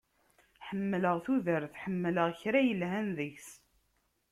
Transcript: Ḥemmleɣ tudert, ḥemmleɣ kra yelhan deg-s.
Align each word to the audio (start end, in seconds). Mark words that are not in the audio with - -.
Ḥemmleɣ 0.67 1.15
tudert, 1.25 1.73
ḥemmleɣ 1.83 2.29
kra 2.41 2.59
yelhan 2.63 3.07
deg-s. 3.17 3.49